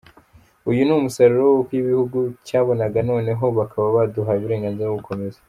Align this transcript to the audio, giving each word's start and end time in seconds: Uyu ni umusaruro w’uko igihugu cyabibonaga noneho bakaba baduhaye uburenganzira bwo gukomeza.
Uyu 0.69 0.81
ni 0.83 0.93
umusaruro 0.99 1.43
w’uko 1.49 1.71
igihugu 1.79 2.19
cyabibonaga 2.45 2.99
noneho 3.09 3.43
bakaba 3.57 3.87
baduhaye 3.97 4.37
uburenganzira 4.39 4.89
bwo 4.89 4.99
gukomeza. 5.01 5.37